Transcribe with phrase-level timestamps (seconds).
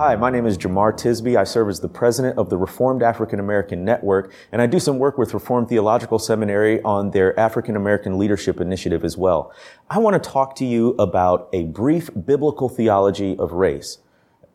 [0.00, 1.36] Hi, my name is Jemar Tisby.
[1.36, 4.98] I serve as the president of the Reformed African American Network, and I do some
[4.98, 9.52] work with Reformed Theological Seminary on their African American Leadership Initiative as well.
[9.90, 13.98] I want to talk to you about a brief biblical theology of race.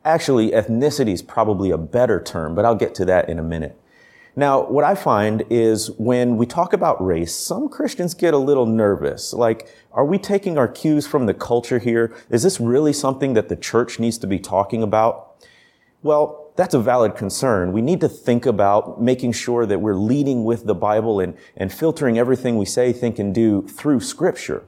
[0.04, 3.80] Actually, ethnicity is probably a better term, but I'll get to that in a minute.
[4.38, 8.66] Now, what I find is when we talk about race, some Christians get a little
[8.66, 9.32] nervous.
[9.32, 12.14] Like, are we taking our cues from the culture here?
[12.30, 15.35] Is this really something that the church needs to be talking about?
[16.06, 17.72] Well, that's a valid concern.
[17.72, 21.74] We need to think about making sure that we're leading with the Bible and, and
[21.74, 24.66] filtering everything we say, think, and do through Scripture.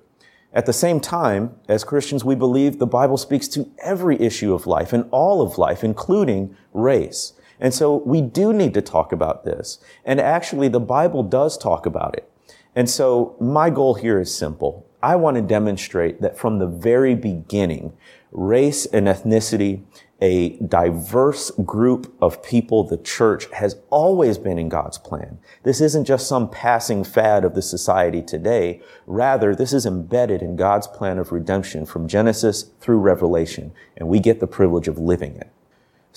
[0.52, 4.66] At the same time, as Christians, we believe the Bible speaks to every issue of
[4.66, 7.34] life and all of life, including race.
[7.60, 9.78] And so we do need to talk about this.
[10.04, 12.28] And actually, the Bible does talk about it.
[12.76, 14.88] And so my goal here is simple.
[15.04, 17.96] I want to demonstrate that from the very beginning,
[18.32, 19.84] race and ethnicity,
[20.20, 25.38] a diverse group of people, the church has always been in God's plan.
[25.64, 28.82] This isn't just some passing fad of the society today.
[29.06, 34.20] Rather, this is embedded in God's plan of redemption from Genesis through Revelation, and we
[34.20, 35.52] get the privilege of living it.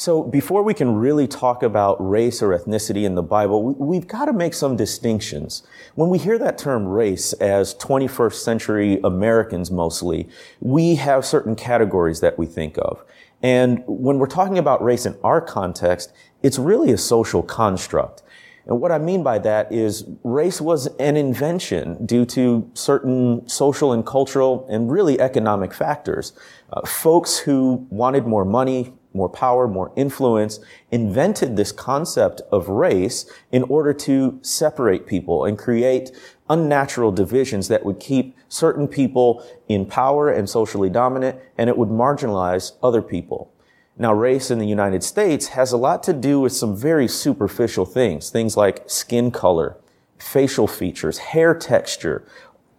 [0.01, 4.25] So before we can really talk about race or ethnicity in the Bible, we've got
[4.25, 5.63] to make some distinctions.
[5.95, 10.27] When we hear that term race as 21st century Americans mostly,
[10.59, 13.05] we have certain categories that we think of.
[13.43, 18.23] And when we're talking about race in our context, it's really a social construct.
[18.67, 23.93] And what I mean by that is race was an invention due to certain social
[23.93, 26.33] and cultural and really economic factors.
[26.73, 30.61] Uh, folks who wanted more money, more power, more influence,
[30.93, 36.13] invented this concept of race in order to separate people and create
[36.51, 41.89] unnatural divisions that would keep certain people in power and socially dominant, and it would
[41.89, 43.51] marginalize other people.
[43.97, 47.85] Now, race in the United States has a lot to do with some very superficial
[47.85, 49.77] things, things like skin color,
[50.19, 52.27] facial features, hair texture,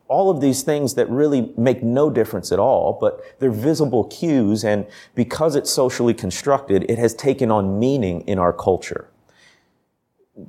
[0.08, 4.66] all of these things that really make no difference at all, but they're visible cues.
[4.66, 9.11] And because it's socially constructed, it has taken on meaning in our culture.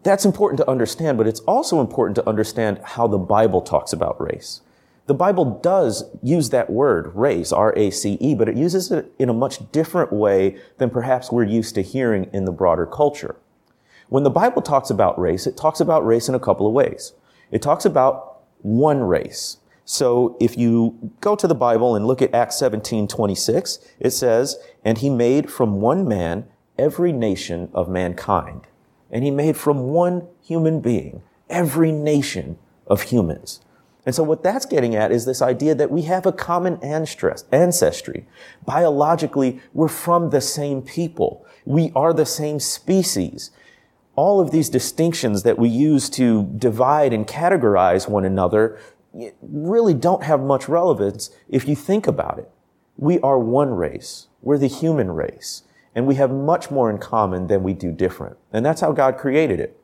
[0.03, 4.21] That's important to understand, but it's also important to understand how the Bible talks about
[4.21, 4.61] race.
[5.07, 9.71] The Bible does use that word, race, R-A-C-E, but it uses it in a much
[9.73, 13.37] different way than perhaps we're used to hearing in the broader culture.
[14.09, 17.15] When the Bible talks about race, it talks about race in a couple of ways.
[17.51, 19.59] It talks about one race.
[19.85, 24.57] So if you go to the Bible and look at Acts 17, 26, it says,
[24.85, 26.47] and he made from one man
[26.79, 28.69] every nation of mankind.
[29.13, 33.61] And he made from one human being every nation of humans.
[34.05, 38.27] And so what that's getting at is this idea that we have a common ancestry.
[38.67, 41.47] Biologically, we're from the same people.
[41.65, 43.53] We are the same species
[44.15, 48.79] all of these distinctions that we use to divide and categorize one another
[49.41, 52.51] really don't have much relevance if you think about it.
[52.97, 54.29] We are one race.
[54.43, 55.63] We're the human race.
[55.95, 58.37] And we have much more in common than we do different.
[58.53, 59.79] And that's how God created it.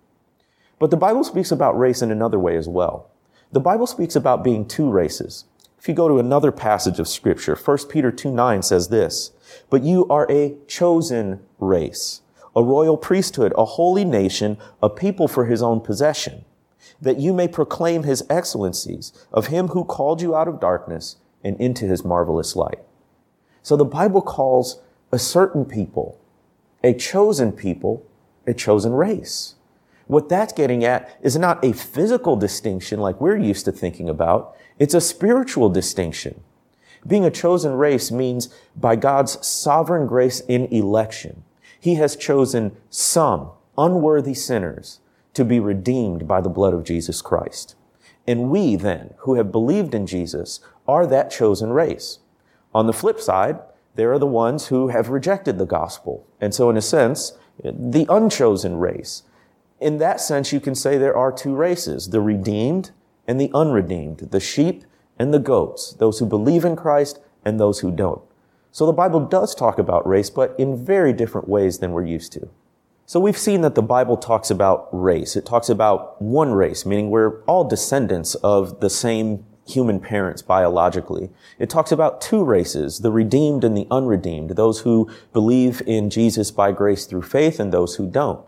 [0.79, 3.11] But the Bible speaks about race in another way as well.
[3.53, 5.45] The Bible speaks about being two races.
[5.79, 9.33] If you go to another passage of scripture, 1 Peter 2 9 says this,
[9.71, 12.23] but you are a chosen race
[12.57, 16.45] a royal priesthood, a holy nation, a people for his own possession,
[17.01, 21.59] that you may proclaim his excellencies of him who called you out of darkness and
[21.61, 22.81] into his marvelous light.
[23.63, 24.81] So the Bible calls
[25.11, 26.21] a certain people,
[26.83, 28.07] a chosen people,
[28.47, 29.55] a chosen race.
[30.07, 34.57] What that's getting at is not a physical distinction like we're used to thinking about.
[34.79, 36.43] It's a spiritual distinction.
[37.07, 41.45] Being a chosen race means by God's sovereign grace in election,
[41.79, 45.01] he has chosen some unworthy sinners
[45.35, 47.77] to be redeemed by the blood of Jesus Christ.
[48.27, 52.19] And we then, who have believed in Jesus, are that chosen race.
[52.75, 53.61] On the flip side,
[53.99, 56.25] there are the ones who have rejected the gospel.
[56.41, 57.33] And so in a sense,
[57.65, 59.25] the unchosen race.
[59.81, 62.93] In that sense, you can say there are two races, the redeemed
[63.27, 64.85] and the unredeemed, the sheep
[65.19, 68.23] and the goats, those who believe in Christ and those who don't.
[68.71, 72.31] So the Bible does talk about race, but in very different ways than we're used
[72.35, 72.49] to.
[73.05, 75.35] So we've seen that the Bible talks about race.
[75.35, 81.31] It talks about one race, meaning we're all descendants of the same human parents biologically.
[81.59, 86.51] It talks about two races, the redeemed and the unredeemed, those who believe in Jesus
[86.51, 88.45] by grace through faith and those who don't.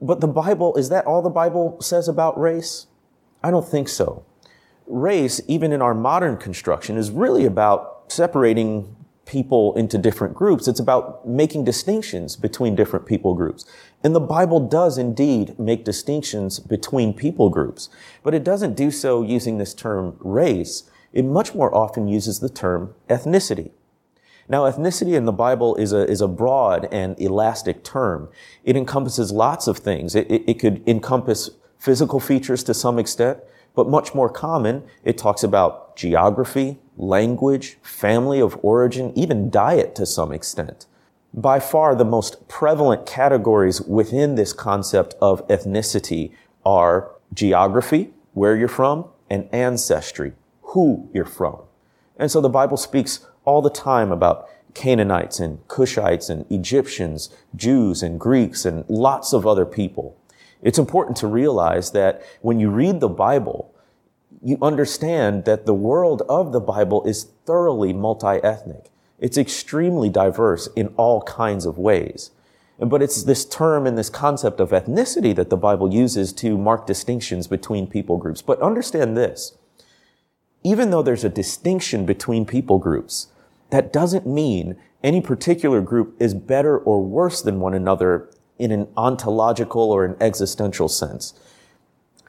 [0.00, 2.86] But the Bible, is that all the Bible says about race?
[3.42, 4.24] I don't think so.
[4.86, 8.96] Race, even in our modern construction, is really about separating
[9.26, 10.68] people into different groups.
[10.68, 13.64] It's about making distinctions between different people groups.
[14.04, 17.88] And the Bible does indeed make distinctions between people groups,
[18.22, 20.82] but it doesn't do so using this term race.
[21.14, 23.70] It much more often uses the term ethnicity.
[24.46, 28.28] Now, ethnicity in the Bible is a, is a broad and elastic term.
[28.62, 30.14] It encompasses lots of things.
[30.14, 31.48] It, it, it could encompass
[31.78, 33.38] physical features to some extent,
[33.74, 40.04] but much more common, it talks about geography, language, family of origin, even diet to
[40.04, 40.84] some extent.
[41.36, 46.30] By far, the most prevalent categories within this concept of ethnicity
[46.64, 51.62] are geography, where you're from, and ancestry, who you're from.
[52.16, 58.00] And so the Bible speaks all the time about Canaanites and Cushites and Egyptians, Jews
[58.00, 60.16] and Greeks and lots of other people.
[60.62, 63.74] It's important to realize that when you read the Bible,
[64.40, 68.92] you understand that the world of the Bible is thoroughly multi-ethnic.
[69.24, 72.30] It's extremely diverse in all kinds of ways.
[72.78, 76.86] But it's this term and this concept of ethnicity that the Bible uses to mark
[76.86, 78.42] distinctions between people groups.
[78.42, 79.56] But understand this.
[80.62, 83.28] Even though there's a distinction between people groups,
[83.70, 88.28] that doesn't mean any particular group is better or worse than one another
[88.58, 91.32] in an ontological or an existential sense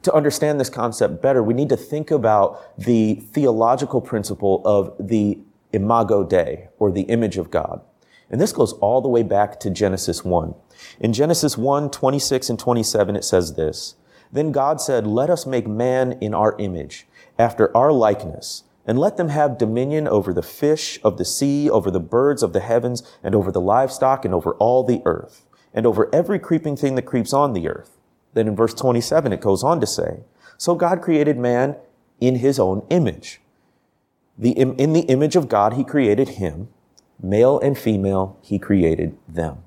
[0.06, 5.40] to understand this concept better, we need to think about the theological principle of the
[5.76, 7.82] imago Dei, or the image of God.
[8.30, 10.56] And this goes all the way back to Genesis 1.
[11.00, 13.96] In Genesis 1, 26 and 27, it says this,
[14.32, 17.08] Then God said, Let us make man in our image,
[17.38, 21.92] after our likeness, and let them have dominion over the fish of the sea, over
[21.92, 25.86] the birds of the heavens, and over the livestock, and over all the earth, and
[25.86, 27.92] over every creeping thing that creeps on the earth.
[28.34, 30.24] Then in verse 27, it goes on to say,
[30.58, 31.76] So God created man
[32.20, 33.42] in his own image.
[34.38, 36.70] The, in the image of God, he created him.
[37.22, 39.60] Male and female, he created them.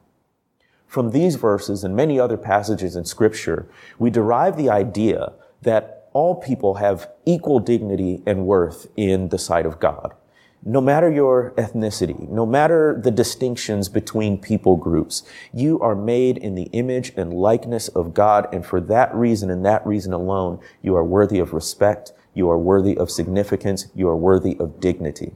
[0.87, 3.67] From these verses and many other passages in scripture,
[3.99, 5.33] we derive the idea
[5.63, 10.15] that all people have equal dignity and worth in the sight of God
[10.65, 15.23] no matter your ethnicity, no matter the distinctions between people groups,
[15.53, 18.49] you are made in the image and likeness of God.
[18.53, 22.13] And for that reason and that reason alone, you are worthy of respect.
[22.35, 23.87] You are worthy of significance.
[23.95, 25.33] You are worthy of dignity.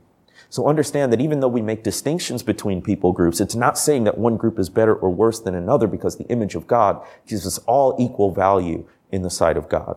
[0.49, 4.19] So understand that even though we make distinctions between people groups, it's not saying that
[4.19, 7.59] one group is better or worse than another because the image of God gives us
[7.61, 9.97] all equal value in the sight of God.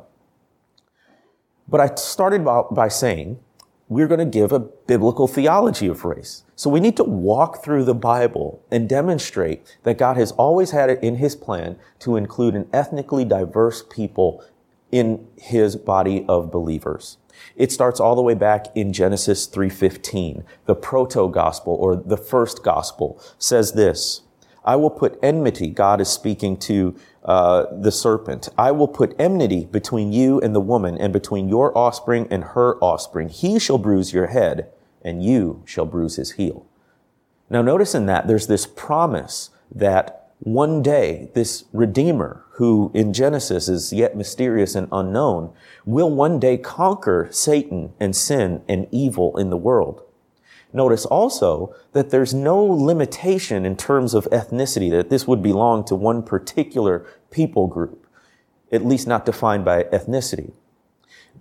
[1.67, 3.39] But I started by saying
[3.87, 6.43] we're going to give a biblical theology of race.
[6.55, 10.89] So we need to walk through the Bible and demonstrate that God has always had
[10.89, 14.43] it in his plan to include an ethnically diverse people
[14.95, 17.17] in his body of believers.
[17.57, 20.45] It starts all the way back in Genesis 3:15.
[20.67, 24.21] The proto-gospel or the first gospel says this,
[24.63, 26.95] I will put enmity, God is speaking to
[27.25, 28.47] uh, the serpent.
[28.57, 32.77] I will put enmity between you and the woman, and between your offspring and her
[32.77, 33.27] offspring.
[33.27, 34.69] He shall bruise your head,
[35.01, 36.65] and you shall bruise his heel.
[37.49, 43.67] Now, notice in that there's this promise that one day this Redeemer, who in Genesis
[43.67, 45.51] is yet mysterious and unknown,
[45.85, 50.03] will one day conquer Satan and sin and evil in the world.
[50.71, 55.95] Notice also that there's no limitation in terms of ethnicity, that this would belong to
[55.95, 58.05] one particular people group,
[58.71, 60.53] at least not defined by ethnicity.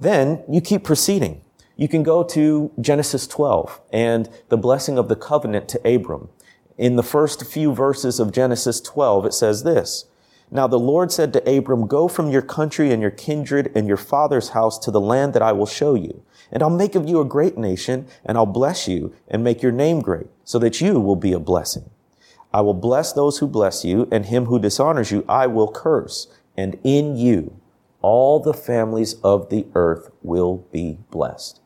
[0.01, 1.43] Then you keep proceeding.
[1.77, 6.31] You can go to Genesis 12 and the blessing of the covenant to Abram.
[6.77, 10.07] In the first few verses of Genesis 12, it says this,
[10.51, 13.97] Now the Lord said to Abram, Go from your country and your kindred and your
[13.97, 16.23] father's house to the land that I will show you.
[16.51, 19.73] And I'll make of you a great nation, and I'll bless you and make your
[19.73, 21.91] name great, so that you will be a blessing.
[22.53, 26.29] I will bless those who bless you, and him who dishonors you I will curse.
[26.57, 27.61] And in you
[28.05, 31.61] all the families of the earth will be blessed.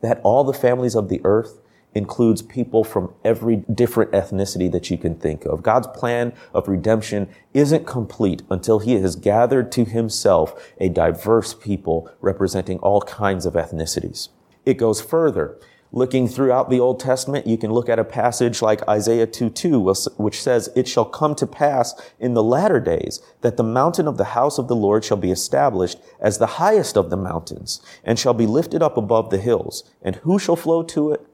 [0.00, 1.60] That all the families of the earth
[1.98, 5.62] includes people from every different ethnicity that you can think of.
[5.62, 12.10] God's plan of redemption isn't complete until he has gathered to himself a diverse people
[12.20, 14.28] representing all kinds of ethnicities.
[14.64, 15.58] It goes further.
[15.90, 20.42] Looking throughout the Old Testament, you can look at a passage like Isaiah 2:2, which
[20.42, 24.36] says, It shall come to pass in the latter days that the mountain of the
[24.36, 28.34] house of the Lord shall be established as the highest of the mountains, and shall
[28.34, 29.82] be lifted up above the hills.
[30.02, 31.26] And who shall flow to it?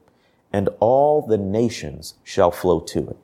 [0.55, 3.17] And all the nations shall flow to it.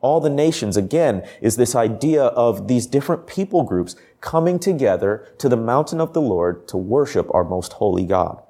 [0.00, 5.48] All the nations, again, is this idea of these different people groups coming together to
[5.48, 8.40] the mountain of the Lord to worship our most holy God.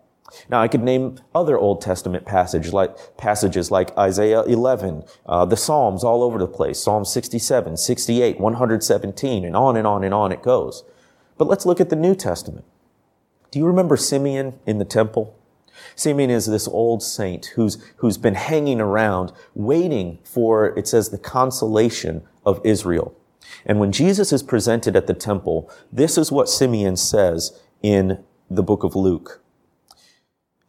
[0.51, 5.57] Now, I could name other Old Testament passage like, passages like Isaiah 11, uh, the
[5.57, 10.31] Psalms all over the place, Psalm 67, 68, 117, and on and on and on
[10.31, 10.85] it goes.
[11.39, 12.67] But let's look at the New Testament.
[13.51, 15.40] Do you remember Simeon in the temple?
[15.95, 21.19] Simeon is this old saint who's, who's been hanging around waiting for, it says, the
[21.19, 23.17] consolation of Israel.
[23.67, 28.63] And when Jesus is presented at the temple, this is what Simeon says in the
[28.63, 29.43] book of Luke.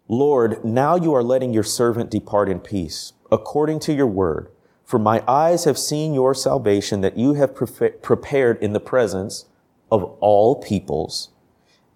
[0.08, 4.50] Lord, now you are letting your servant depart in peace, according to your word.
[4.84, 9.46] For my eyes have seen your salvation that you have pre- prepared in the presence
[9.90, 11.30] of all peoples,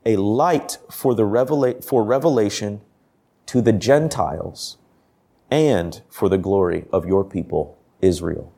[0.06, 2.80] a light for the revela- for revelation
[3.48, 4.78] to the Gentiles
[5.52, 8.52] and for the glory of your people, Israel.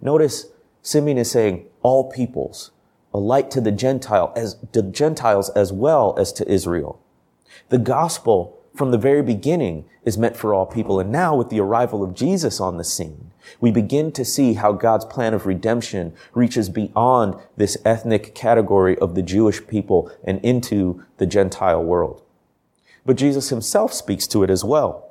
[0.00, 0.46] Notice
[0.82, 2.70] Simeon is saying all peoples,
[3.12, 7.00] a light to the Gentile as the Gentiles as well as to Israel.
[7.68, 10.98] The gospel from the very beginning is meant for all people.
[10.98, 13.30] And now with the arrival of Jesus on the scene,
[13.60, 19.14] we begin to see how God's plan of redemption reaches beyond this ethnic category of
[19.14, 22.23] the Jewish people and into the Gentile world.
[23.06, 25.10] But Jesus himself speaks to it as well.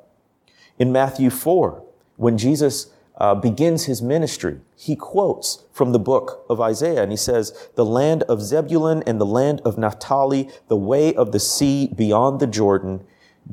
[0.78, 1.84] In Matthew 4,
[2.16, 7.16] when Jesus uh, begins his ministry, he quotes from the book of Isaiah and he
[7.16, 11.88] says, the land of Zebulun and the land of Naphtali, the way of the sea
[11.94, 13.06] beyond the Jordan,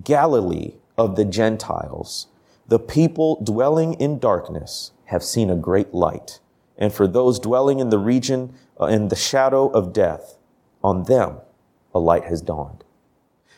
[0.03, 2.27] Galilee of the Gentiles,
[2.67, 6.39] the people dwelling in darkness have seen a great light.
[6.77, 10.37] And for those dwelling in the region uh, in the shadow of death,
[10.83, 11.37] on them
[11.93, 12.80] a light has dawned.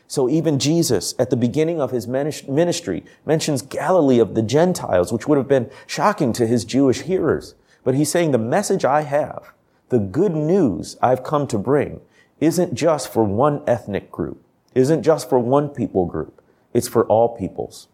[0.08, 5.28] So even Jesus, at the beginning of his ministry, mentions Galilee of the Gentiles, which
[5.28, 7.56] would have been shocking to his Jewish hearers.
[7.84, 9.54] But he's saying the message I have,
[9.90, 12.02] the good news I've come to bring,
[12.40, 14.44] isn't just for one ethnic group
[14.76, 16.42] isn't just for one people group.
[16.74, 17.88] It's for all peoples.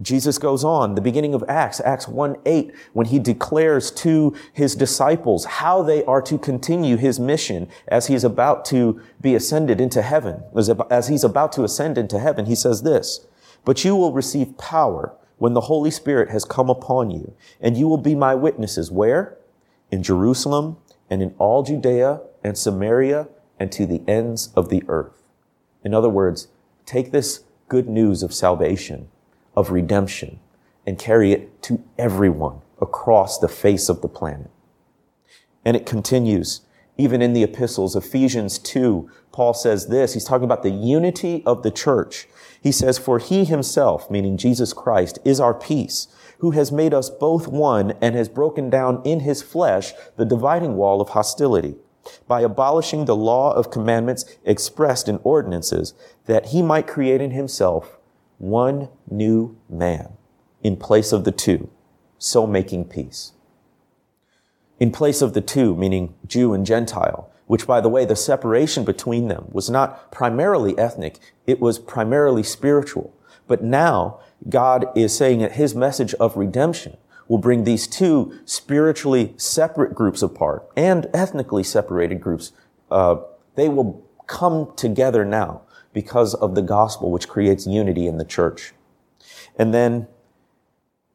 [0.00, 4.76] Jesus goes on, the beginning of Acts, Acts 1 8, when he declares to his
[4.76, 10.02] disciples how they are to continue his mission as he's about to be ascended into
[10.02, 10.44] heaven.
[10.88, 13.26] As he's about to ascend into heaven, he says this,
[13.64, 17.88] but you will receive power when the Holy Spirit has come upon you, and you
[17.88, 18.90] will be my witnesses.
[18.90, 19.36] Where?
[19.90, 20.76] In Jerusalem
[21.10, 23.28] and in all Judea and Samaria
[23.58, 25.28] and to the ends of the earth.
[25.82, 26.48] In other words,
[26.86, 29.08] take this good news of salvation,
[29.58, 30.38] of redemption,
[30.86, 34.52] and carry it to everyone across the face of the planet.
[35.64, 36.60] And it continues,
[36.96, 41.64] even in the epistles, Ephesians 2, Paul says this, he's talking about the unity of
[41.64, 42.28] the church.
[42.62, 46.06] He says, for he himself, meaning Jesus Christ, is our peace,
[46.38, 50.76] who has made us both one and has broken down in his flesh the dividing
[50.76, 51.74] wall of hostility
[52.28, 55.94] by abolishing the law of commandments expressed in ordinances,
[56.26, 57.97] that he might create in himself
[58.38, 60.12] one new man
[60.62, 61.70] in place of the two,
[62.18, 63.32] so making peace.
[64.80, 68.84] In place of the two, meaning Jew and Gentile, which by the way, the separation
[68.84, 73.12] between them was not primarily ethnic, it was primarily spiritual.
[73.46, 79.34] But now God is saying that his message of redemption will bring these two spiritually
[79.36, 82.52] separate groups apart and ethnically separated groups.
[82.90, 83.16] Uh,
[83.54, 88.72] they will come together now because of the gospel, which creates unity in the church.
[89.58, 90.06] And then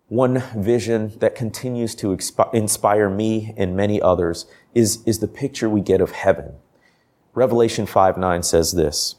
[0.08, 2.18] one vision that continues to
[2.54, 6.54] inspire me and many others is, is the picture we get of heaven.
[7.34, 9.16] Revelation 5 9 says this.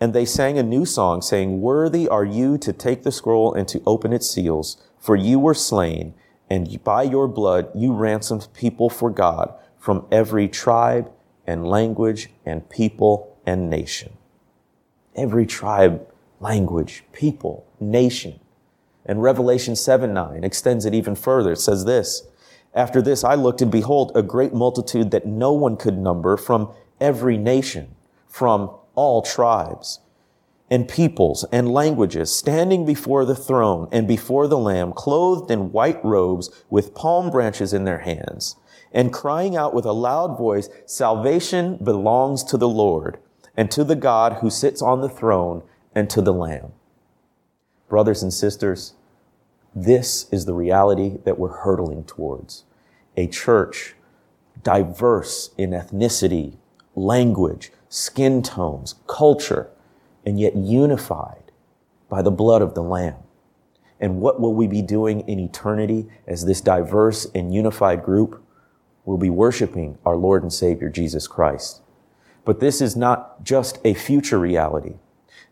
[0.00, 3.66] And they sang a new song saying, Worthy are you to take the scroll and
[3.68, 6.14] to open its seals, for you were slain,
[6.50, 11.10] and by your blood you ransomed people for God from every tribe
[11.46, 14.15] and language and people and nation.
[15.16, 16.06] Every tribe,
[16.40, 18.38] language, people, nation.
[19.04, 21.52] And Revelation 7 9 extends it even further.
[21.52, 22.22] It says this
[22.74, 26.70] After this I looked, and behold, a great multitude that no one could number from
[27.00, 27.94] every nation,
[28.28, 30.00] from all tribes
[30.70, 36.04] and peoples and languages standing before the throne and before the Lamb, clothed in white
[36.04, 38.56] robes with palm branches in their hands,
[38.92, 43.18] and crying out with a loud voice, Salvation belongs to the Lord
[43.56, 45.62] and to the God who sits on the throne
[45.94, 46.72] and to the Lamb.
[47.88, 48.94] Brothers and sisters,
[49.74, 52.64] this is the reality that we're hurtling towards.
[53.16, 53.94] A church
[54.62, 56.56] diverse in ethnicity,
[56.94, 59.70] language, skin tones, culture,
[60.24, 61.52] and yet unified
[62.08, 63.16] by the blood of the Lamb.
[64.00, 68.42] And what will we be doing in eternity as this diverse and unified group?
[69.04, 71.80] We'll be worshiping our Lord and Savior Jesus Christ.
[72.46, 74.94] But this is not just a future reality.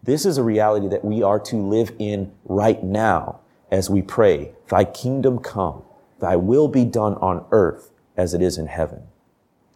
[0.02, 4.52] This is a reality that we are to live in right now as we pray,
[4.68, 5.82] Thy kingdom come,
[6.20, 9.02] Thy will be done on earth as it is in heaven.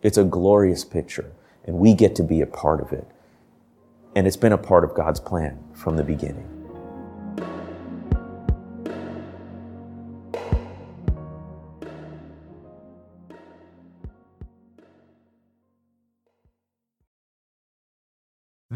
[0.00, 1.32] It's a glorious picture,
[1.64, 3.06] and we get to be a part of it.
[4.14, 6.57] And it's been a part of God's plan from the beginning.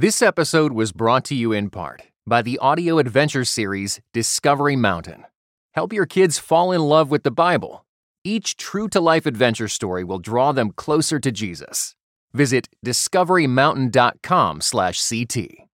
[0.02, 5.26] This episode was brought to you in part by the audio adventure series Discovery Mountain.
[5.75, 7.87] Help your kids fall in love with the Bible.
[8.25, 11.94] Each true to life adventure story will draw them closer to Jesus.
[12.32, 15.72] Visit discoverymountain.com/ct.